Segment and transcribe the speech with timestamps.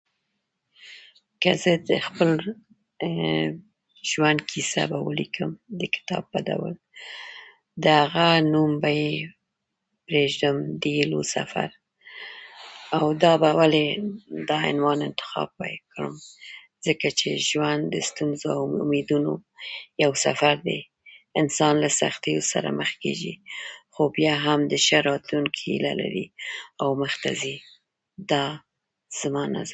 [1.41, 2.31] که زه د خپل
[4.11, 6.73] ژوند کیسه به ولیکم د کتاب په ډول
[7.83, 8.93] د هغه نوم به
[10.07, 11.69] پریژدم د هیلو سفر
[12.97, 13.87] او دا به ولې
[14.49, 16.15] دا عنوان به انتخاب به يې کړم
[16.85, 19.33] ځکه چې ژوند د ستونزو او امیدونو
[20.03, 20.79] یو سفر دی
[21.41, 23.35] انسان له سختيو سره مخ کيږي
[23.93, 26.25] خو بیا هم د شه راتلونکي هیله لري
[26.81, 27.55] او مخ ته ځي
[28.31, 28.45] دا
[29.21, 29.69] زما نظر